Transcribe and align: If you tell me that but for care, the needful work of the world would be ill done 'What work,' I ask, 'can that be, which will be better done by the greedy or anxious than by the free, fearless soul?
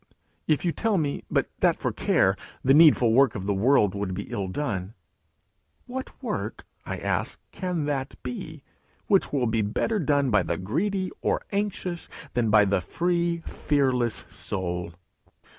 If 0.47 0.65
you 0.65 0.71
tell 0.71 0.97
me 0.97 1.23
that 1.29 1.47
but 1.59 1.79
for 1.79 1.91
care, 1.93 2.35
the 2.63 2.73
needful 2.73 3.13
work 3.13 3.35
of 3.35 3.45
the 3.45 3.53
world 3.53 3.93
would 3.93 4.15
be 4.15 4.31
ill 4.31 4.47
done 4.47 4.95
'What 5.85 6.23
work,' 6.23 6.65
I 6.87 6.97
ask, 6.97 7.39
'can 7.51 7.85
that 7.85 8.15
be, 8.23 8.63
which 9.05 9.31
will 9.31 9.45
be 9.45 9.61
better 9.61 9.99
done 9.99 10.31
by 10.31 10.41
the 10.41 10.57
greedy 10.57 11.11
or 11.21 11.43
anxious 11.51 12.09
than 12.33 12.49
by 12.49 12.65
the 12.65 12.81
free, 12.81 13.43
fearless 13.45 14.25
soul? 14.27 14.93